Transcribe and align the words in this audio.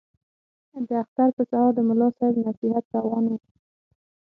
د 0.87 0.89
اختر 1.03 1.29
په 1.37 1.43
سهار 1.49 1.71
د 1.75 1.79
ملا 1.87 2.07
صاحب 2.17 2.35
نصیحت 2.47 2.85
روان 2.95 3.23
وو. 3.29 3.37